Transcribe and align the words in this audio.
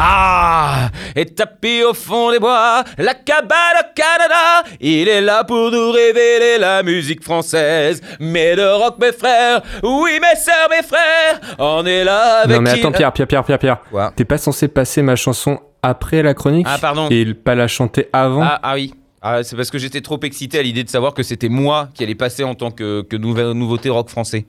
Ah 0.00 0.90
Et 1.16 1.26
tapis 1.26 1.82
au 1.82 1.92
fond 1.92 2.30
des 2.30 2.38
bois, 2.38 2.84
la 2.98 3.14
cabane 3.14 3.76
au 3.80 3.86
Canada, 3.94 4.62
il 4.80 5.08
est 5.08 5.20
là 5.20 5.42
pour 5.44 5.70
nous 5.72 5.90
révéler 5.90 6.58
la 6.58 6.82
musique 6.84 7.22
française. 7.24 8.00
Mais 8.20 8.54
de 8.54 8.62
rock, 8.62 8.96
mes 9.00 9.12
frères, 9.12 9.60
oui, 9.82 10.20
mes 10.20 10.38
sœurs, 10.38 10.68
mes 10.70 10.82
frères, 10.86 11.40
on 11.58 11.84
est 11.84 12.04
là 12.04 12.42
avec 12.42 12.56
Non 12.56 12.62
mais 12.62 12.70
attends 12.70 12.92
Pierre, 12.92 13.12
Pierre, 13.12 13.26
Pierre, 13.26 13.44
Pierre, 13.44 13.58
Pierre. 13.58 13.78
Quoi 13.90 14.12
T'es 14.14 14.24
pas 14.24 14.38
censé 14.38 14.68
passer 14.68 15.02
ma 15.02 15.16
chanson 15.16 15.58
après 15.82 16.22
la 16.22 16.34
chronique 16.34 16.66
Ah, 16.68 16.78
pardon. 16.80 17.08
Et 17.10 17.34
pas 17.34 17.54
la 17.56 17.66
chanter 17.68 18.08
avant 18.12 18.42
Ah, 18.44 18.60
ah 18.62 18.74
oui. 18.74 18.94
Ah, 19.20 19.42
c'est 19.42 19.56
parce 19.56 19.70
que 19.70 19.78
j'étais 19.78 20.00
trop 20.00 20.20
excité 20.22 20.60
à 20.60 20.62
l'idée 20.62 20.84
de 20.84 20.88
savoir 20.88 21.12
que 21.12 21.24
c'était 21.24 21.48
moi 21.48 21.88
qui 21.92 22.04
allait 22.04 22.14
passer 22.14 22.44
en 22.44 22.54
tant 22.54 22.70
que, 22.70 23.02
que 23.02 23.16
nouvel- 23.16 23.50
nouveauté 23.52 23.88
rock 23.90 24.08
français. 24.10 24.46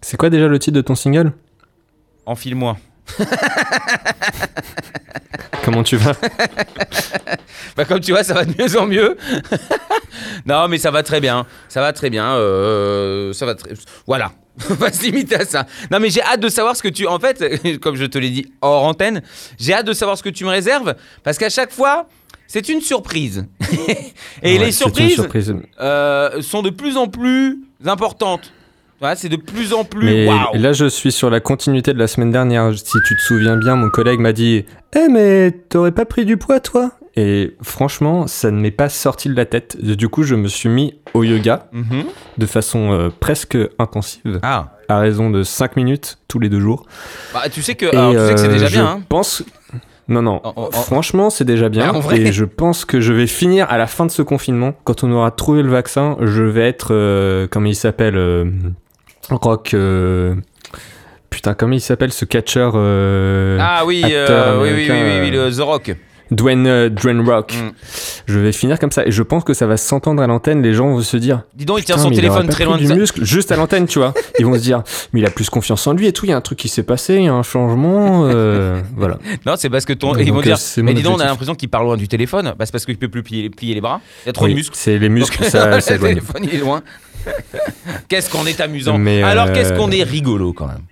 C'est 0.00 0.16
quoi 0.16 0.30
déjà 0.30 0.48
le 0.48 0.58
titre 0.58 0.74
de 0.76 0.80
ton 0.80 0.96
single? 0.96 1.32
Enfile-moi. 2.26 2.76
Comment 5.64 5.82
tu 5.82 5.96
vas? 5.96 6.12
Bah 7.76 7.84
comme 7.84 8.00
tu 8.00 8.12
vois, 8.12 8.24
ça 8.24 8.34
va 8.34 8.44
de 8.44 8.54
mieux 8.60 8.78
en 8.78 8.86
mieux. 8.86 9.16
non, 10.46 10.68
mais 10.68 10.78
ça 10.78 10.90
va 10.90 11.02
très 11.02 11.20
bien. 11.20 11.46
Ça 11.68 11.80
va 11.80 11.92
très 11.92 12.08
bien. 12.10 12.34
euh, 12.34 13.32
ça 13.32 13.46
va 13.46 13.54
très... 13.54 13.70
Voilà. 14.06 14.32
On 14.70 14.74
va 14.74 14.90
se 14.92 15.02
limiter 15.02 15.36
à 15.36 15.44
ça. 15.44 15.66
Non, 15.90 16.00
mais 16.00 16.10
j'ai 16.10 16.22
hâte 16.22 16.40
de 16.40 16.48
savoir 16.48 16.76
ce 16.76 16.82
que 16.82 16.88
tu... 16.88 17.06
En 17.06 17.18
fait, 17.18 17.78
comme 17.80 17.96
je 17.96 18.04
te 18.06 18.18
l'ai 18.18 18.30
dit 18.30 18.52
hors 18.62 18.84
antenne, 18.84 19.22
j'ai 19.58 19.74
hâte 19.74 19.86
de 19.86 19.92
savoir 19.92 20.16
ce 20.18 20.22
que 20.22 20.28
tu 20.30 20.44
me 20.44 20.50
réserves. 20.50 20.94
Parce 21.22 21.38
qu'à 21.38 21.50
chaque 21.50 21.72
fois, 21.72 22.06
c'est 22.46 22.68
une 22.68 22.80
surprise. 22.80 23.46
Et 24.42 24.58
Ouais, 24.58 24.64
les 24.66 24.72
surprises 24.72 25.14
surprise. 25.14 25.54
euh, 25.80 26.42
sont 26.42 26.62
de 26.62 26.70
plus 26.70 26.96
en 26.96 27.06
plus 27.06 27.58
importantes. 27.86 28.52
Voilà, 29.00 29.16
c'est 29.16 29.28
de 29.30 29.36
plus 29.36 29.72
en 29.72 29.84
plus... 29.84 30.04
Mais 30.04 30.26
là, 30.58 30.72
je 30.74 30.84
suis 30.86 31.10
sur 31.10 31.30
la 31.30 31.40
continuité 31.40 31.92
de 31.94 31.98
la 31.98 32.06
semaine 32.06 32.30
dernière. 32.30 32.70
Si 32.76 32.98
tu 33.06 33.16
te 33.16 33.20
souviens 33.22 33.56
bien, 33.56 33.74
mon 33.74 33.88
collègue 33.88 34.20
m'a 34.20 34.32
dit 34.32 34.66
Eh, 34.94 35.08
mais 35.10 35.52
t'aurais 35.70 35.92
pas 35.92 36.04
pris 36.04 36.26
du 36.26 36.36
poids, 36.36 36.60
toi? 36.60 36.90
Et 37.16 37.56
franchement, 37.62 38.26
ça 38.26 38.50
ne 38.50 38.60
m'est 38.60 38.70
pas 38.70 38.88
sorti 38.90 39.28
de 39.30 39.34
la 39.34 39.46
tête. 39.46 39.82
Du 39.82 40.08
coup, 40.08 40.22
je 40.22 40.34
me 40.34 40.48
suis 40.48 40.68
mis 40.68 40.94
au 41.14 41.24
yoga 41.24 41.66
Mhm. 41.72 42.04
de 42.38 42.46
façon 42.46 42.92
euh, 42.92 43.08
presque 43.20 43.56
intensive, 43.78 44.38
Ah. 44.42 44.76
à 44.88 44.98
raison 44.98 45.30
de 45.30 45.42
5 45.42 45.76
minutes 45.76 46.18
tous 46.28 46.38
les 46.38 46.48
deux 46.50 46.60
jours. 46.60 46.84
Bah, 47.32 47.40
tu 47.50 47.62
sais 47.62 47.74
que, 47.74 47.86
alors, 47.86 48.12
tu 48.12 48.18
sais 48.18 48.34
que 48.34 48.40
c'est 48.40 48.48
euh, 48.48 48.52
déjà 48.52 48.66
je 48.66 48.72
bien. 48.76 48.86
Hein. 48.86 49.02
pense. 49.08 49.42
Non, 50.08 50.22
non. 50.22 50.40
En- 50.44 50.52
en- 50.56 50.62
en- 50.68 50.70
Franchement, 50.72 51.30
c'est 51.30 51.44
déjà 51.44 51.68
bien. 51.68 51.90
Ah, 52.10 52.16
et 52.16 52.32
je 52.32 52.44
pense 52.44 52.84
que 52.84 53.00
je 53.00 53.12
vais 53.12 53.26
finir 53.26 53.66
à 53.70 53.78
la 53.78 53.86
fin 53.86 54.04
de 54.06 54.10
ce 54.10 54.22
confinement. 54.22 54.74
Quand 54.84 55.02
on 55.04 55.10
aura 55.10 55.30
trouvé 55.30 55.62
le 55.62 55.70
vaccin, 55.70 56.16
je 56.20 56.42
vais 56.42 56.68
être. 56.68 56.88
euh, 56.92 57.48
comment 57.50 57.66
il 57.66 57.74
s'appelle 57.76 58.16
euh, 58.16 58.44
Rock. 59.28 59.74
euh, 59.74 60.34
Putain, 61.28 61.54
comment 61.54 61.74
il 61.74 61.80
s'appelle 61.80 62.12
ce 62.12 62.24
catcheur 62.24 62.72
euh, 62.74 63.58
Ah 63.60 63.84
oui, 63.86 64.02
euh, 64.04 64.22
acteur 64.24 64.62
oui, 64.62 64.68
oui, 64.74 64.88
oui, 64.90 65.18
oui, 65.22 65.30
le 65.30 65.50
The 65.50 65.60
Rock. 65.60 65.94
Dwayne, 66.32 66.88
Dwayne 66.90 67.28
Rock. 67.28 67.52
Mm. 67.54 67.70
Je 68.26 68.38
vais 68.38 68.52
finir 68.52 68.78
comme 68.78 68.92
ça. 68.92 69.04
Et 69.04 69.10
je 69.10 69.22
pense 69.22 69.42
que 69.42 69.52
ça 69.52 69.66
va 69.66 69.76
s'entendre 69.76 70.22
à 70.22 70.28
l'antenne. 70.28 70.62
Les 70.62 70.74
gens 70.74 70.88
vont 70.88 71.00
se 71.00 71.16
dire. 71.16 71.42
Dis 71.54 71.64
donc, 71.64 71.78
il 71.80 71.84
tient 71.84 71.98
son 71.98 72.10
téléphone 72.10 72.48
très 72.48 72.64
loin 72.64 72.76
de 72.76 72.82
du 72.82 72.86
ça. 72.88 72.94
muscle, 72.94 73.24
juste 73.24 73.50
à 73.50 73.56
l'antenne, 73.56 73.86
tu 73.86 73.98
vois. 73.98 74.14
Ils 74.38 74.46
vont 74.46 74.54
se 74.54 74.60
dire, 74.60 74.82
mais 75.12 75.20
il 75.20 75.26
a 75.26 75.30
plus 75.30 75.50
confiance 75.50 75.84
en 75.88 75.92
lui 75.92 76.06
et 76.06 76.12
tout. 76.12 76.26
Il 76.26 76.28
y 76.28 76.32
a 76.32 76.36
un 76.36 76.40
truc 76.40 76.58
qui 76.58 76.68
s'est 76.68 76.84
passé, 76.84 77.16
il 77.16 77.24
y 77.24 77.28
a 77.28 77.34
un 77.34 77.42
changement. 77.42 78.26
euh, 78.28 78.80
voilà. 78.96 79.18
Non, 79.44 79.54
c'est 79.56 79.70
parce 79.70 79.84
que 79.84 79.92
ton. 79.92 80.12
Donc, 80.12 80.22
ils 80.24 80.32
vont 80.32 80.40
dire. 80.40 80.56
Mais 80.78 80.94
dis 80.94 81.02
donc, 81.02 81.16
on 81.16 81.20
a 81.20 81.24
l'impression 81.26 81.56
qu'il 81.56 81.68
parle 81.68 81.86
loin 81.86 81.96
du 81.96 82.06
téléphone. 82.06 82.54
Bah, 82.56 82.64
c'est 82.64 82.72
parce 82.72 82.84
qu'il 82.86 82.96
peut 82.98 83.08
plus 83.08 83.24
plier, 83.24 83.50
plier 83.50 83.74
les 83.74 83.80
bras. 83.80 84.00
Il 84.24 84.28
y 84.28 84.30
a 84.30 84.32
trop 84.32 84.44
Oui, 84.44 84.52
de 84.52 84.56
muscles. 84.56 84.74
C'est 84.76 84.98
les 84.98 85.08
muscles, 85.08 85.40
Donc, 85.40 85.50
ça, 85.50 85.80
ça 85.80 85.94
le 85.94 86.00
téléphone, 86.00 86.42
il 86.44 86.54
est 86.54 86.58
loin. 86.58 86.82
Qu'est-ce 88.08 88.30
qu'on 88.30 88.46
est 88.46 88.60
amusant. 88.60 88.98
Mais, 88.98 89.22
Alors, 89.22 89.46
euh, 89.46 89.54
qu'est-ce 89.54 89.72
qu'on 89.72 89.90
est 89.90 90.02
rigolo 90.02 90.52
quand 90.52 90.66
même. 90.66 90.82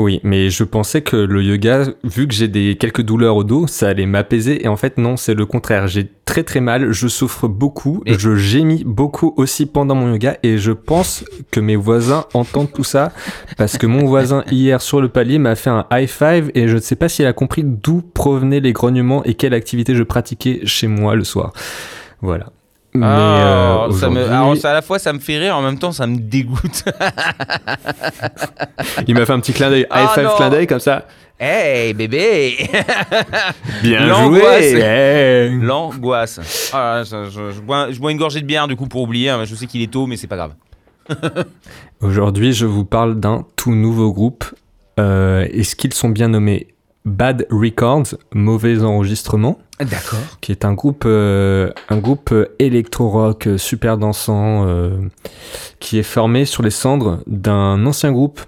Oui, 0.00 0.18
mais 0.22 0.48
je 0.48 0.64
pensais 0.64 1.02
que 1.02 1.14
le 1.14 1.42
yoga, 1.42 1.84
vu 2.04 2.26
que 2.26 2.32
j'ai 2.32 2.48
des 2.48 2.76
quelques 2.76 3.02
douleurs 3.02 3.36
au 3.36 3.44
dos, 3.44 3.66
ça 3.66 3.88
allait 3.88 4.06
m'apaiser. 4.06 4.64
Et 4.64 4.68
en 4.68 4.76
fait, 4.76 4.96
non, 4.96 5.18
c'est 5.18 5.34
le 5.34 5.44
contraire. 5.44 5.88
J'ai 5.88 6.10
très 6.24 6.42
très 6.42 6.60
mal, 6.60 6.92
je 6.92 7.06
souffre 7.06 7.48
beaucoup, 7.48 8.02
je 8.06 8.34
gémis 8.34 8.82
beaucoup 8.86 9.34
aussi 9.36 9.66
pendant 9.66 9.94
mon 9.94 10.10
yoga. 10.12 10.38
Et 10.42 10.56
je 10.56 10.72
pense 10.72 11.22
que 11.50 11.60
mes 11.60 11.76
voisins 11.76 12.24
entendent 12.32 12.72
tout 12.72 12.82
ça 12.82 13.12
parce 13.58 13.76
que 13.76 13.86
mon 13.86 14.06
voisin 14.06 14.42
hier 14.50 14.80
sur 14.80 15.02
le 15.02 15.10
palier 15.10 15.38
m'a 15.38 15.54
fait 15.54 15.68
un 15.68 15.86
high 15.92 16.08
five 16.08 16.50
et 16.54 16.66
je 16.66 16.76
ne 16.76 16.80
sais 16.80 16.96
pas 16.96 17.10
s'il 17.10 17.26
a 17.26 17.34
compris 17.34 17.62
d'où 17.62 18.00
provenaient 18.00 18.60
les 18.60 18.72
grognements 18.72 19.22
et 19.24 19.34
quelle 19.34 19.52
activité 19.52 19.94
je 19.94 20.02
pratiquais 20.02 20.60
chez 20.64 20.86
moi 20.86 21.14
le 21.14 21.24
soir. 21.24 21.52
Voilà. 22.22 22.46
Mais 22.92 23.06
Ah, 23.06 23.86
euh, 23.88 23.92
ça 23.92 24.10
me, 24.10 24.24
alors, 24.24 24.56
ça, 24.56 24.70
à 24.70 24.74
la 24.74 24.82
fois, 24.82 24.98
ça 24.98 25.12
me 25.12 25.20
fait 25.20 25.38
rire, 25.38 25.56
en 25.56 25.62
même 25.62 25.78
temps, 25.78 25.92
ça 25.92 26.08
me 26.08 26.16
dégoûte. 26.18 26.82
il 29.06 29.14
m'a 29.14 29.26
fait 29.26 29.32
un 29.32 29.40
petit 29.40 29.52
clin 29.52 29.70
d'œil, 29.70 29.86
Ah, 29.90 30.14
non. 30.22 30.30
clin 30.36 30.50
d'œil 30.50 30.66
comme 30.66 30.80
ça. 30.80 31.06
hey, 31.38 31.94
bébé 31.94 32.56
Bien 33.82 34.24
joué. 34.24 34.42
hey. 34.82 35.58
L'angoisse. 35.60 36.70
Ah, 36.74 37.02
je, 37.04 37.30
je- 37.30 37.52
je 37.52 37.60
bois, 37.60 37.90
je 37.92 38.00
bois 38.00 38.10
une 38.12 38.18
gorgée 38.18 38.40
de 38.40 38.46
bière, 38.46 38.66
du 38.66 38.76
coup, 38.76 38.86
pour 38.88 39.02
oublier. 39.02 39.30
hein. 39.30 39.44
Je 39.44 39.54
sais 39.54 39.66
qu'il 39.66 39.82
est 39.82 39.90
tôt, 39.92 40.06
mais 40.06 40.16
c'est 40.16 40.26
pas 40.26 40.36
grave. 40.36 40.54
Aujourd'hui, 42.00 42.52
je 42.52 42.66
vous 42.66 42.84
parle 42.84 43.20
d'un 43.20 43.44
tout 43.56 43.72
nouveau 43.74 44.12
groupe. 44.12 44.44
Euh, 44.98 45.46
Est-ce 45.52 45.76
qu'ils 45.76 45.94
sont 45.94 46.08
bien 46.08 46.28
nommés 46.28 46.68
Bad 47.04 47.46
Records, 47.50 48.14
mauvais 48.34 48.82
enregistrement, 48.82 49.58
D'accord. 49.80 50.18
qui 50.40 50.52
est 50.52 50.64
un 50.64 50.74
groupe, 50.74 51.04
euh, 51.06 51.70
un 51.88 51.96
groupe 51.96 52.34
électro-rock 52.58 53.48
super 53.56 53.96
dansant, 53.96 54.66
euh, 54.66 54.90
qui 55.78 55.98
est 55.98 56.02
formé 56.02 56.44
sur 56.44 56.62
les 56.62 56.70
cendres 56.70 57.20
d'un 57.26 57.86
ancien 57.86 58.12
groupe 58.12 58.40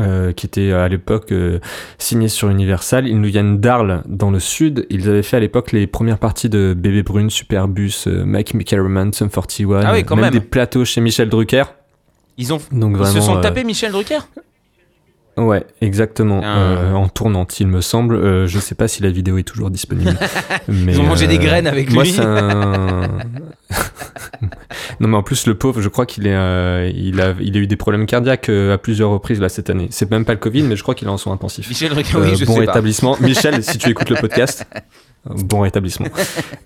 euh, 0.00 0.32
qui 0.32 0.46
était 0.46 0.72
à 0.72 0.88
l'époque 0.88 1.34
signé 1.98 2.28
sur 2.28 2.48
Universal. 2.48 3.06
Ils 3.06 3.20
nous 3.20 3.28
viennent 3.28 3.60
d'Arles, 3.60 4.02
dans 4.06 4.30
le 4.30 4.40
sud. 4.40 4.86
Ils 4.88 5.08
avaient 5.10 5.22
fait 5.22 5.36
à 5.36 5.40
l'époque 5.40 5.70
les 5.72 5.86
premières 5.86 6.18
parties 6.18 6.48
de 6.48 6.74
Bébé 6.76 7.02
Brune, 7.02 7.28
Superbus, 7.28 8.06
Mike 8.06 8.54
McCarroman, 8.54 9.12
Sum 9.12 9.28
41, 9.28 9.82
Ah 9.84 9.92
oui, 9.92 10.02
quand 10.02 10.16
même. 10.16 10.32
des 10.32 10.40
plateaux 10.40 10.86
chez 10.86 11.02
Michel 11.02 11.28
Drucker. 11.28 11.64
Ils, 12.38 12.54
ont, 12.54 12.60
Donc 12.72 12.92
ils 12.92 12.96
vraiment, 12.96 13.12
se 13.12 13.20
sont 13.20 13.40
tapés 13.42 13.64
Michel 13.64 13.92
Drucker? 13.92 14.20
Ouais, 15.38 15.64
exactement. 15.80 16.40
Ah. 16.44 16.58
Euh, 16.58 16.92
en 16.92 17.08
tournante, 17.08 17.58
il 17.58 17.66
me 17.66 17.80
semble. 17.80 18.16
Euh, 18.16 18.46
je 18.46 18.58
sais 18.58 18.74
pas 18.74 18.86
si 18.88 19.02
la 19.02 19.10
vidéo 19.10 19.38
est 19.38 19.42
toujours 19.44 19.70
disponible. 19.70 20.14
mais, 20.68 20.92
Ils 20.92 21.00
ont 21.00 21.04
mangé 21.04 21.24
euh, 21.24 21.28
des 21.28 21.38
graines 21.38 21.66
avec 21.66 21.90
moi, 21.90 22.04
lui. 22.04 22.12
c'est 22.12 22.20
un- 22.20 23.08
non, 25.02 25.08
mais 25.08 25.16
en 25.18 25.22
plus, 25.22 25.46
le 25.46 25.54
pauvre, 25.54 25.80
je 25.82 25.88
crois 25.88 26.06
qu'il 26.06 26.26
est, 26.26 26.34
euh, 26.34 26.90
il 26.94 27.20
a, 27.20 27.34
il 27.40 27.56
a 27.56 27.60
eu 27.60 27.66
des 27.66 27.76
problèmes 27.76 28.06
cardiaques 28.06 28.48
euh, 28.48 28.72
à 28.72 28.78
plusieurs 28.78 29.10
reprises 29.10 29.40
là 29.40 29.48
cette 29.50 29.68
année. 29.68 29.88
C'est 29.90 30.10
même 30.10 30.24
pas 30.24 30.32
le 30.32 30.38
Covid, 30.38 30.62
mais 30.62 30.76
je 30.76 30.82
crois 30.82 30.94
qu'il 30.94 31.08
est 31.08 31.10
en 31.10 31.16
soins 31.18 31.34
intensifs. 31.34 31.68
Michel 31.68 31.90
Drucker, 31.90 32.16
Euh, 32.16 32.20
oui, 32.30 32.36
je 32.36 32.44
bon 32.46 32.54
sais 32.54 32.64
pas. 32.64 32.72
rétablissement. 32.72 33.16
Michel, 33.20 33.62
si 33.64 33.76
tu 33.78 33.90
écoutes 33.90 34.08
le 34.10 34.16
podcast, 34.16 34.64
bon 35.26 35.60
rétablissement. 35.60 36.06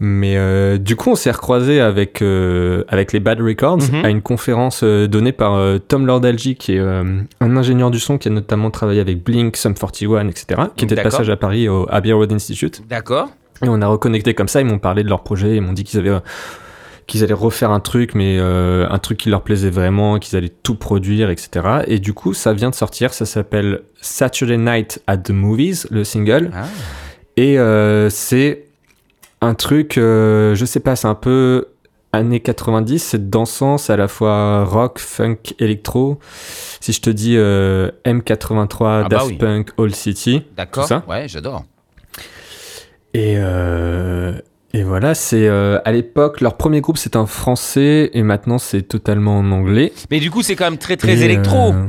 Mais 0.00 0.36
euh, 0.36 0.78
du 0.78 0.96
coup, 0.96 1.10
on 1.10 1.14
s'est 1.14 1.30
recroisé 1.30 1.80
avec, 1.80 2.20
euh, 2.22 2.84
avec 2.88 3.12
les 3.12 3.20
Bad 3.20 3.40
Records 3.40 3.78
Mhm. 3.90 4.04
à 4.04 4.10
une 4.10 4.22
conférence 4.22 4.80
euh, 4.82 5.06
donnée 5.08 5.32
par 5.32 5.54
euh, 5.54 5.78
Tom 5.78 6.06
Lordalgi, 6.06 6.56
qui 6.56 6.74
est 6.74 6.78
euh, 6.78 7.04
un 7.40 7.56
ingénieur 7.56 7.90
du 7.90 7.98
son 8.00 8.18
qui 8.18 8.28
a 8.28 8.30
notamment 8.30 8.70
travaillé 8.70 9.00
avec 9.00 9.24
Blink, 9.24 9.56
Sum 9.56 9.74
41, 9.74 10.28
etc., 10.28 10.60
qui 10.76 10.84
était 10.84 10.94
de 10.94 10.96
D'accord. 10.96 11.10
passage 11.12 11.30
à 11.30 11.36
Paris 11.36 11.68
au 11.68 11.86
Abbey 11.90 12.12
Road 12.12 12.32
Institute. 12.32 12.82
D'accord. 12.88 13.28
Et 13.64 13.68
on 13.68 13.80
a 13.80 13.86
reconnecté 13.86 14.34
comme 14.34 14.48
ça, 14.48 14.60
ils 14.60 14.66
m'ont 14.66 14.78
parlé 14.78 15.02
de 15.04 15.08
leur 15.08 15.22
projet, 15.22 15.56
ils 15.56 15.62
m'ont 15.62 15.72
dit 15.72 15.84
qu'ils 15.84 15.98
avaient... 16.00 16.18
qu'ils 17.06 17.22
allaient 17.22 17.34
refaire 17.34 17.70
un 17.70 17.80
truc, 17.80 18.14
mais 18.14 18.36
euh, 18.38 18.86
un 18.90 18.98
truc 18.98 19.18
qui 19.18 19.30
leur 19.30 19.42
plaisait 19.42 19.70
vraiment, 19.70 20.18
qu'ils 20.18 20.36
allaient 20.36 20.52
tout 20.62 20.74
produire, 20.74 21.30
etc. 21.30 21.82
Et 21.86 21.98
du 21.98 22.12
coup, 22.12 22.34
ça 22.34 22.52
vient 22.52 22.70
de 22.70 22.74
sortir, 22.74 23.14
ça 23.14 23.26
s'appelle 23.26 23.82
Saturday 24.00 24.56
Night 24.56 25.02
at 25.06 25.18
the 25.18 25.30
Movies, 25.30 25.86
le 25.90 26.04
single. 26.04 26.50
Ah. 26.54 26.66
Et 27.36 27.58
euh, 27.58 28.10
c'est 28.10 28.64
un 29.40 29.54
truc, 29.54 29.98
euh, 29.98 30.54
je 30.54 30.64
sais 30.64 30.80
pas, 30.80 30.96
c'est 30.96 31.06
un 31.06 31.14
peu 31.14 31.68
années 32.12 32.40
90, 32.40 32.98
c'est 32.98 33.28
dansant, 33.28 33.76
c'est 33.78 33.92
à 33.92 33.96
la 33.96 34.08
fois 34.08 34.64
rock, 34.64 34.98
funk, 34.98 35.36
électro. 35.58 36.18
Si 36.80 36.92
je 36.92 37.00
te 37.02 37.10
dis 37.10 37.34
euh, 37.36 37.90
M83, 38.06 38.66
Ah 38.80 39.02
bah 39.02 39.08
Daft 39.08 39.26
oui. 39.26 39.36
Punk, 39.36 39.70
All 39.78 39.94
City. 39.94 40.42
D'accord. 40.56 40.84
Tout 40.84 40.88
ça 40.88 41.04
Ouais, 41.06 41.28
j'adore. 41.28 41.64
Et, 43.12 43.36
et 44.76 44.82
voilà, 44.82 45.14
c'est 45.14 45.48
euh, 45.48 45.78
à 45.86 45.92
l'époque, 45.92 46.42
leur 46.42 46.58
premier 46.58 46.82
groupe 46.82 46.98
c'est 46.98 47.16
un 47.16 47.24
français 47.24 48.10
et 48.12 48.22
maintenant 48.22 48.58
c'est 48.58 48.82
totalement 48.82 49.38
en 49.38 49.50
anglais. 49.50 49.90
Mais 50.10 50.20
du 50.20 50.30
coup, 50.30 50.42
c'est 50.42 50.54
quand 50.54 50.66
même 50.66 50.76
très 50.76 50.98
très 50.98 51.16
Et, 51.18 51.24
électro. 51.24 51.72
euh, 51.72 51.86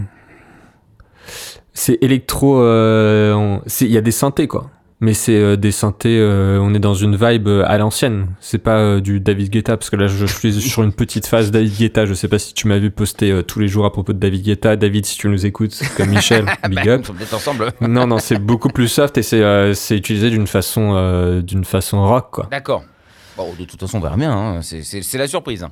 c'est 1.73 1.97
électro, 2.01 2.61
euh, 2.61 3.57
il 3.81 3.91
y 3.91 3.97
a 3.97 4.01
des 4.01 4.11
synthés 4.11 4.47
quoi. 4.47 4.71
Mais 4.99 5.13
c'est 5.13 5.35
euh, 5.37 5.55
des 5.55 5.71
synthés. 5.71 6.17
euh, 6.19 6.59
on 6.61 6.73
est 6.73 6.79
dans 6.79 6.93
une 6.95 7.15
vibe 7.15 7.47
euh, 7.47 7.63
à 7.67 7.77
l'ancienne. 7.77 8.27
C'est 8.39 8.57
pas 8.57 8.99
du 8.99 9.19
David 9.19 9.49
Guetta 9.51 9.77
parce 9.77 9.89
que 9.89 9.95
là 9.95 10.07
je 10.07 10.25
suis 10.25 10.53
sur 10.61 10.83
une 10.83 10.91
petite 10.93 11.27
phase 11.27 11.51
David 11.51 11.77
Guetta. 11.77 12.05
Je 12.05 12.13
sais 12.13 12.27
pas 12.27 12.39
si 12.39 12.53
tu 12.53 12.67
m'as 12.67 12.77
vu 12.79 12.89
poster 12.91 13.43
tous 13.43 13.59
les 13.59 13.67
jours 13.67 13.85
à 13.85 13.91
propos 13.91 14.13
de 14.13 14.17
David 14.19 14.43
Guetta. 14.43 14.75
David, 14.75 15.05
si 15.05 15.17
tu 15.17 15.27
nous 15.29 15.45
écoutes, 15.45 15.79
comme 15.95 16.09
Michel, 16.09 16.45
big 16.69 16.85
Bah, 16.85 16.91
up. 16.93 17.01
Ils 17.03 17.05
sont 17.07 17.13
peut-être 17.13 17.33
ensemble. 17.35 17.71
Non, 17.81 18.07
non, 18.07 18.17
c'est 18.19 18.39
beaucoup 18.39 18.69
plus 18.69 18.87
soft 18.87 19.17
et 19.17 19.23
c'est 19.23 19.41
euh, 19.41 19.73
c'est 19.73 19.95
utilisé 19.97 20.29
d'une 20.29 20.47
façon 20.47 20.93
euh, 20.95 21.41
d'une 21.41 21.63
façon 21.65 22.03
rock 22.07 22.29
quoi. 22.31 22.47
D'accord. 22.49 22.83
Bon, 23.37 23.53
de 23.59 23.65
toute 23.65 23.79
façon, 23.79 23.99
on 23.99 24.01
verra 24.01 24.17
bien. 24.17 24.31
hein. 24.31 24.61
C'est- 24.63 24.81
C'est 24.81 25.03
c'est 25.03 25.17
la 25.19 25.27
surprise. 25.27 25.63
hein. 25.63 25.71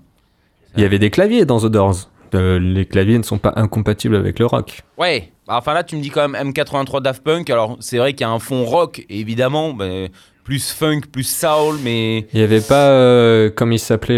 Il 0.77 0.81
y 0.81 0.85
avait 0.85 0.99
des 0.99 1.09
claviers 1.09 1.45
dans 1.45 1.59
The 1.59 1.65
Doors. 1.67 2.09
Euh, 2.33 2.59
les 2.59 2.85
claviers 2.85 3.17
ne 3.17 3.23
sont 3.23 3.37
pas 3.37 3.53
incompatibles 3.55 4.15
avec 4.15 4.39
le 4.39 4.45
rock. 4.45 4.81
Ouais. 4.97 5.31
Bah, 5.47 5.55
Enfin 5.57 5.73
là, 5.73 5.83
tu 5.83 5.95
me 5.95 6.01
dis 6.01 6.09
quand 6.09 6.27
même 6.27 6.51
M83 6.51 7.01
Daft 7.01 7.23
Punk. 7.23 7.49
Alors, 7.49 7.77
c'est 7.79 7.97
vrai 7.97 8.13
qu'il 8.13 8.21
y 8.21 8.29
a 8.29 8.31
un 8.31 8.39
fond 8.39 8.63
rock, 8.65 9.05
évidemment. 9.09 9.73
mais 9.73 10.11
plus 10.43 10.71
funk, 10.73 11.01
plus 11.11 11.23
soul, 11.23 11.77
mais. 11.83 12.27
Il 12.33 12.39
y 12.39 12.43
avait 12.43 12.61
pas, 12.61 12.89
euh, 12.89 13.49
comme 13.49 13.71
il 13.71 13.79
s'appelait, 13.79 14.17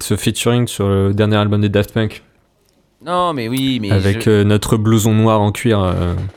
ce 0.00 0.16
featuring 0.16 0.66
sur 0.66 0.88
le 0.88 1.12
dernier 1.14 1.36
album 1.36 1.60
des 1.60 1.68
Daft 1.68 1.92
Punk, 1.92 2.22
Non, 3.04 3.32
mais 3.32 3.48
oui, 3.48 3.78
mais. 3.80 3.90
avec 3.92 4.22
je- 4.24 4.30
euh, 4.30 4.44
notre 4.44 4.76
blouson 4.76 5.12
noir 5.14 5.40
en 5.40 5.52
cuir, 5.52 5.94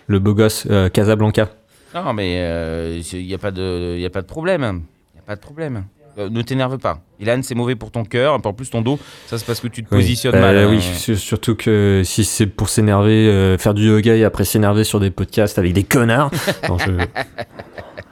le 0.07 0.19
beau 0.19 0.33
gosse 0.33 0.67
Casablanca. 0.93 1.49
Non, 1.95 2.13
mais 2.13 2.99
il 3.13 3.25
n'y 3.25 3.33
a, 3.33 3.37
pas 3.37 3.51
de- 3.51 3.95
y 3.97 4.05
a 4.05 4.09
pas 4.09 4.21
de 4.21 4.27
problème. 4.27 4.81
Il 5.13 5.17
n'y 5.17 5.21
a 5.21 5.25
pas 5.25 5.35
de 5.35 5.41
problème. 5.41 5.85
Euh, 6.17 6.29
ne 6.29 6.41
t'énerve 6.41 6.77
pas. 6.77 7.00
Ilan, 7.19 7.41
c'est 7.44 7.56
mauvais 7.56 7.75
pour 7.75 7.91
ton 7.91 8.06
cœur. 8.06 8.33
En 8.41 8.53
plus, 8.53 8.69
ton 8.69 8.81
dos, 8.81 8.97
ça 9.27 9.38
c'est 9.38 9.45
parce 9.45 9.59
que 9.59 9.67
tu 9.67 9.83
te 9.83 9.94
Oui. 9.94 10.01
positionnes 10.01 10.31
Bah, 10.31 10.39
mal. 10.39 10.57
hein. 10.57 10.67
Oui, 10.69 10.81
su- 10.81 11.17
surtout 11.17 11.56
que 11.56 12.03
si 12.06 12.23
c'est 12.23 12.45
pour 12.47 12.69
s'énerver, 12.69 13.27
euh, 13.29 13.57
faire 13.57 13.73
du 13.73 13.88
yoga 13.89 14.15
et 14.15 14.23
après 14.23 14.45
s'énerver 14.45 14.85
sur 14.85 15.01
des 15.01 15.12
podcasts 15.12 15.59
avec 15.59 15.73
des 15.73 15.83
connards. 15.83 16.31
Non, 16.69 16.77
je- 16.77 16.91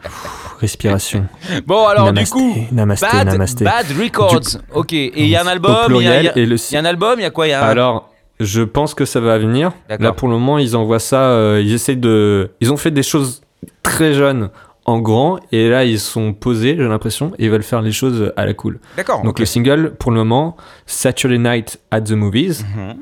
Pff, 0.04 0.56
Respiration. 0.60 1.26
Bon, 1.66 1.88
alors 1.88 2.06
Namasté, 2.06 2.36
du 2.40 2.42
coup, 2.44 2.68
namasté, 2.76 3.08
Bad, 3.12 3.28
namasté. 3.28 3.66
Bad 3.66 3.86
Records. 3.98 4.60
Ok, 4.74 4.94
et 4.94 5.12
il 5.24 5.28
y 5.28 5.36
a 5.36 5.44
un 5.44 5.48
album. 5.48 5.72
Il 5.72 5.80
y, 5.80 5.82
a- 5.82 5.86
pluriel 5.88 6.26
y 6.26 6.28
a- 6.30 6.38
et 6.38 6.46
le 6.46 6.56
y 6.72 6.76
a 6.76 6.80
un 6.80 6.86
album, 6.86 7.16
il 7.20 7.24
y 7.24 7.26
a 7.26 7.32
quoi 7.32 7.48
Il 7.48 7.52
y 7.52 7.54
a 7.54 7.64
un- 7.66 7.70
Alors, 7.70 8.10
je 8.40 8.62
pense 8.64 8.94
que 8.94 9.06
ça 9.06 9.20
va 9.20 9.38
venir. 9.38 9.72
Là, 10.00 10.12
pour 10.12 10.28
le 10.28 10.34
moment, 10.36 10.58
ils 10.58 10.76
envoient 10.76 11.00
ça. 11.00 11.22
euh, 11.22 11.62
ils 11.64 11.74
essayent 11.74 11.98
de. 11.98 12.52
Ils 12.62 12.72
ont 12.72 12.78
fait 12.78 12.92
des 12.92 13.04
choses 13.04 13.42
très 13.82 14.14
jeunes 14.14 14.50
en 14.86 15.00
grand, 15.00 15.40
et 15.52 15.70
là, 15.70 15.86
ils 15.86 16.00
sont 16.00 16.34
posés, 16.34 16.76
j'ai 16.78 16.84
l'impression, 16.88 17.32
et 17.40 17.46
ils 17.46 17.50
veulent 17.50 17.64
faire 17.64 17.82
les 17.82 17.92
choses 17.94 18.34
à 18.36 18.46
la 18.46 18.54
cool. 18.54 18.80
D'accord. 18.98 19.24
Donc, 19.24 19.40
le 19.40 19.46
single, 19.46 19.94
pour 19.98 20.12
le 20.12 20.18
moment, 20.18 20.58
Saturday 20.86 21.38
Night 21.38 21.80
at 21.92 22.02
the 22.02 22.12
Movies. 22.12 22.64
Mhm. 22.76 22.96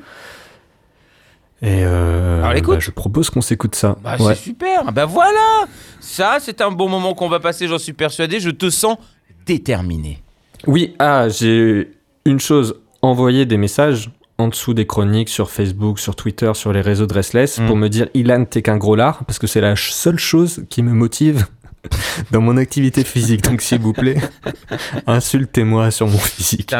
Et 1.63 1.83
euh, 1.83 2.43
Alors, 2.43 2.61
bah, 2.63 2.79
je 2.79 2.89
propose 2.91 3.29
qu'on 3.29 3.41
s'écoute 3.41 3.75
ça. 3.75 3.95
Bah, 4.03 4.15
Ouais. 4.19 4.33
c'est 4.35 4.41
super. 4.43 4.91
Bah 4.93 5.05
voilà. 5.05 5.65
Ça, 5.99 6.37
c'est 6.39 6.59
un 6.61 6.71
bon 6.71 6.89
moment 6.89 7.13
qu'on 7.13 7.29
va 7.29 7.39
passer, 7.39 7.67
j'en 7.67 7.77
suis 7.77 7.93
persuadé. 7.93 8.39
Je 8.39 8.49
te 8.49 8.69
sens 8.71 8.97
déterminé. 9.45 10.23
Oui, 10.65 10.95
ah, 10.99 11.29
j'ai 11.29 11.91
une 12.25 12.39
chose 12.39 12.75
envoyé 13.03 13.45
des 13.45 13.57
messages 13.57 14.09
en 14.39 14.47
dessous 14.47 14.73
des 14.73 14.87
chroniques 14.87 15.29
sur 15.29 15.51
Facebook, 15.51 15.99
sur 15.99 16.15
Twitter, 16.15 16.51
sur 16.55 16.73
les 16.73 16.81
réseaux 16.81 17.05
de 17.05 17.13
Restless 17.13 17.59
Mm. 17.59 17.67
pour 17.67 17.75
me 17.75 17.89
dire 17.89 18.07
Ilan, 18.15 18.45
t'es 18.45 18.63
qu'un 18.63 18.77
gros 18.77 18.95
lard 18.95 19.23
parce 19.25 19.37
que 19.37 19.45
c'est 19.45 19.61
la 19.61 19.75
seule 19.75 20.17
chose 20.19 20.63
qui 20.69 20.81
me 20.81 20.93
motive 20.93 21.45
dans 22.31 22.41
mon 22.41 22.57
activité 22.57 23.03
physique. 23.03 23.41
Donc, 23.43 23.61
s'il 23.61 23.79
vous 23.79 23.93
plaît, 23.93 24.17
insultez-moi 25.07 25.91
sur 25.91 26.07
mon 26.07 26.17
physique. 26.17 26.73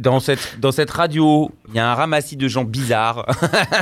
Dans, 0.00 0.20
cette, 0.20 0.58
dans 0.60 0.72
cette 0.72 0.90
radio, 0.90 1.50
il 1.68 1.74
y 1.74 1.78
a 1.78 1.90
un 1.90 1.94
ramassis 1.94 2.36
de 2.36 2.48
gens 2.48 2.64
bizarres. 2.64 3.26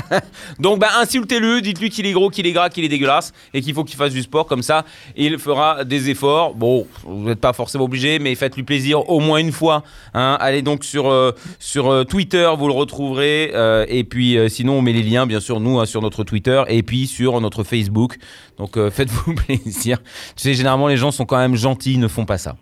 Donc, 0.58 0.80
bah, 0.80 0.88
insultez-le, 1.00 1.60
dites-lui 1.60 1.90
qu'il 1.90 2.06
est 2.06 2.12
gros, 2.12 2.30
qu'il 2.30 2.46
est 2.46 2.52
gras, 2.52 2.68
qu'il 2.70 2.84
est 2.84 2.88
dégueulasse 2.88 3.32
et 3.52 3.60
qu'il 3.60 3.74
faut 3.74 3.84
qu'il 3.84 3.96
fasse 3.96 4.12
du 4.12 4.22
sport. 4.22 4.46
Comme 4.46 4.62
ça, 4.62 4.84
il 5.16 5.38
fera 5.38 5.84
des 5.84 6.10
efforts. 6.10 6.54
Bon, 6.54 6.86
vous 7.04 7.28
n'êtes 7.28 7.40
pas 7.40 7.52
forcément 7.52 7.84
obligé, 7.84 8.18
mais 8.18 8.34
faites-lui 8.34 8.62
plaisir 8.64 9.08
au 9.08 9.20
moins 9.20 9.38
une 9.38 9.52
fois. 9.52 9.84
hein. 10.14 10.36
Allez 10.40 10.62
donc 10.62 10.84
sur, 10.84 11.08
euh, 11.10 11.32
sur 11.58 11.90
euh, 11.90 12.04
Twitter, 12.04 12.50
vous 12.58 12.66
le 12.66 12.74
retrouverez. 12.74 13.52
euh, 13.54 13.86
et 13.88 14.04
puis, 14.04 14.36
sinon, 14.48 14.74
on 14.78 14.82
met 14.82 14.92
les 14.92 15.02
liens, 15.02 15.26
bien 15.26 15.40
sûr, 15.40 15.60
nous, 15.60 15.78
hein, 15.78 15.86
sur 15.86 16.02
notre 16.02 16.24
Twitter 16.24 16.62
et 16.68 16.82
puis 16.82 17.06
sur 17.06 17.40
notre 17.40 17.62
Facebook. 17.64 18.16
Donc, 18.58 18.78
faites-vous 18.90 19.34
plaisir. 19.34 19.98
Tu 20.36 20.42
sais, 20.42 20.54
généralement, 20.64 20.88
les 20.88 20.96
gens 20.96 21.10
sont 21.10 21.26
quand 21.26 21.36
même 21.36 21.56
gentils, 21.56 21.92
ils 21.92 22.00
ne 22.00 22.08
font 22.08 22.24
pas 22.24 22.38
ça. 22.38 22.56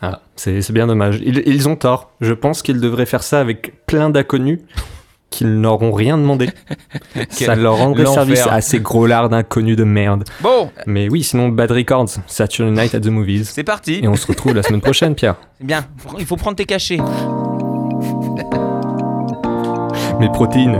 Ah, 0.00 0.20
c'est 0.36 0.70
bien 0.70 0.86
dommage. 0.86 1.20
Ils, 1.24 1.42
ils 1.44 1.68
ont 1.68 1.74
tort. 1.74 2.12
Je 2.20 2.32
pense 2.32 2.62
qu'ils 2.62 2.78
devraient 2.80 3.06
faire 3.06 3.24
ça 3.24 3.40
avec 3.40 3.84
plein 3.86 4.10
d'inconnus 4.10 4.60
qu'ils 5.30 5.60
n'auront 5.60 5.90
rien 5.90 6.16
demandé. 6.16 6.50
ça 7.30 7.56
leur 7.56 7.78
rendrait 7.78 8.06
service 8.06 8.46
à 8.46 8.60
ces 8.60 8.78
gros 8.78 9.08
lards 9.08 9.28
d'inconnus 9.28 9.76
de 9.76 9.82
merde. 9.82 10.22
Bon, 10.40 10.70
Mais 10.86 11.08
oui, 11.08 11.24
sinon, 11.24 11.48
Bad 11.48 11.72
Records, 11.72 12.10
Saturday 12.28 12.70
Night 12.70 12.94
at 12.94 13.00
the 13.00 13.06
Movies. 13.06 13.46
c'est 13.46 13.64
parti. 13.64 13.98
Et 14.04 14.06
on 14.06 14.14
se 14.14 14.28
retrouve 14.28 14.54
la 14.54 14.62
semaine 14.62 14.80
prochaine, 14.80 15.16
Pierre. 15.16 15.34
C'est 15.58 15.66
bien, 15.66 15.84
il 16.16 16.26
faut 16.26 16.36
prendre 16.36 16.56
tes 16.56 16.64
cachets. 16.64 16.98
Mes 20.20 20.28
protéines 20.28 20.76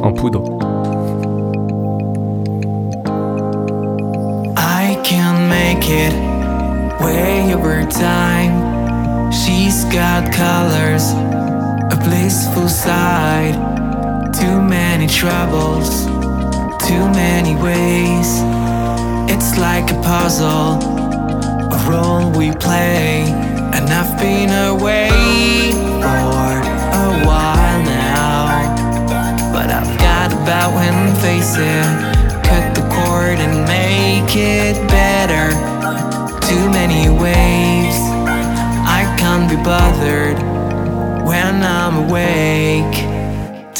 en 0.00 0.12
poudre. 0.12 0.63
Can 5.04 5.48
make 5.48 5.84
it 5.88 6.14
way 7.00 7.54
over 7.54 7.84
time. 7.84 9.30
She's 9.30 9.84
got 9.84 10.32
colors, 10.32 11.12
a 11.92 11.96
blissful 12.02 12.68
side. 12.68 13.54
Too 14.34 14.62
many 14.62 15.06
troubles, 15.06 16.06
too 16.86 17.06
many 17.12 17.54
ways. 17.54 18.28
It's 19.30 19.58
like 19.58 19.90
a 19.90 20.00
puzzle, 20.00 20.80
a 21.72 21.78
role 21.88 22.30
we 22.30 22.52
play. 22.52 23.24
And 23.74 23.90
I've 23.90 24.18
been 24.18 24.50
away 24.72 25.93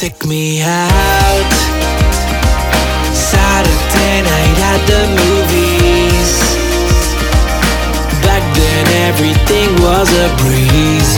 Take 0.05 0.27
me 0.27 0.61
out. 0.61 1.53
Saturday 3.11 4.21
night 4.21 4.59
at 4.71 4.81
the 4.85 5.01
movies. 5.17 6.31
Back 8.21 8.43
then 8.53 8.85
everything 9.09 9.69
was 9.81 10.07
a 10.13 10.27
breeze. 10.41 11.13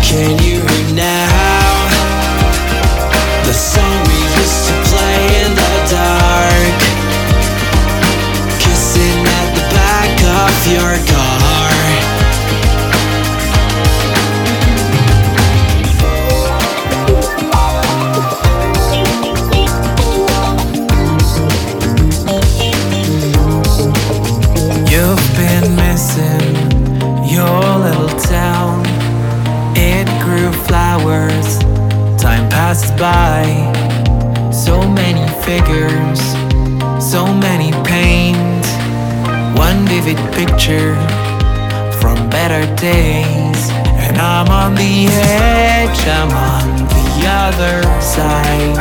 Can 0.00 0.38
you 0.42 0.64
hear 0.64 0.94
now? 0.94 1.88
The 3.44 3.52
song 3.52 3.98
we 4.08 4.18
used 4.40 4.62
to 4.68 4.74
play 4.88 5.20
in 5.44 5.50
the 5.60 5.74
dark 5.92 6.78
Kissing 8.64 9.20
at 9.40 9.48
the 9.58 9.64
back 9.76 10.14
of 10.40 10.72
your 10.72 10.96
car 11.12 11.55
by. 32.98 33.44
So 34.52 34.76
many 34.86 35.24
figures, 35.44 36.20
so 37.00 37.26
many 37.26 37.72
pains. 37.84 38.66
One 39.56 39.86
vivid 39.86 40.18
picture 40.34 40.94
from 42.00 42.28
better 42.28 42.62
days. 42.76 43.70
And 44.04 44.18
I'm 44.18 44.48
on 44.48 44.74
the 44.74 45.06
edge, 45.08 46.00
I'm 46.06 46.30
on 46.30 46.66
the 46.96 47.08
other 47.44 47.82
side. 48.00 48.76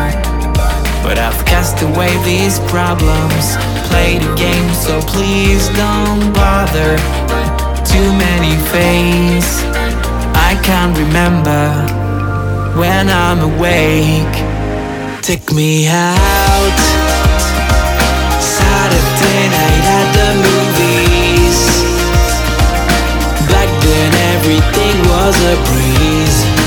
But 1.02 1.18
I've 1.18 1.46
cast 1.46 1.82
away 1.82 2.12
these 2.24 2.60
problems. 2.72 3.56
Play 3.90 4.20
the 4.20 4.34
game, 4.36 4.70
so 4.74 5.00
please 5.02 5.68
don't 5.70 6.34
bother. 6.34 6.98
Too 7.86 8.10
many 8.25 8.56
faces. 8.72 9.64
I 10.36 10.60
can't 10.64 10.98
remember 10.98 12.04
when 12.75 13.10
I'm 13.10 13.39
awake. 13.39 14.36
Take 15.22 15.53
me 15.53 15.88
out. 15.88 16.79
Saturday 18.39 19.44
night 19.55 19.86
at 20.00 20.08
the 20.17 20.29
movies. 20.46 21.60
Back 23.51 23.70
then 23.84 24.12
everything 24.36 24.96
was 25.13 25.36
a 25.51 25.55
breeze. 25.67 26.64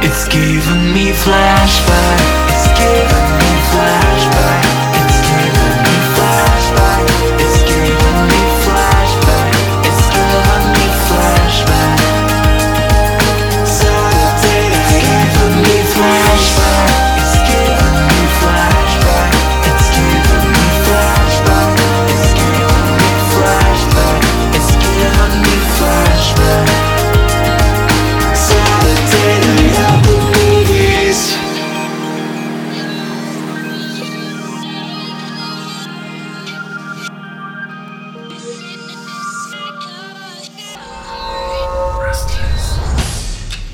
It's 0.00 0.28
giving 0.28 0.92
me 0.94 1.10
flashbacks. 1.10 2.48
It's 2.50 2.68
giving 2.78 3.27